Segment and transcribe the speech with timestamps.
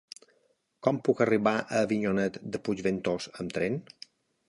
[0.87, 3.83] Com puc arribar a Avinyonet de Puigventós amb tren?